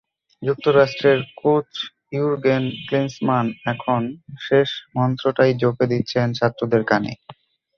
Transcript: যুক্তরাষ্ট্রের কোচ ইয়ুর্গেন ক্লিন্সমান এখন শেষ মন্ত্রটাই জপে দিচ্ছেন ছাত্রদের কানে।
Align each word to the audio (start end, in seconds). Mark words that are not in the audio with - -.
যুক্তরাষ্ট্রের 0.41 1.19
কোচ 1.41 1.69
ইয়ুর্গেন 2.11 2.63
ক্লিন্সমান 2.87 3.45
এখন 3.65 4.01
শেষ 4.39 4.69
মন্ত্রটাই 4.97 5.51
জপে 5.61 5.85
দিচ্ছেন 5.91 6.27
ছাত্রদের 6.39 6.83
কানে। 6.83 7.13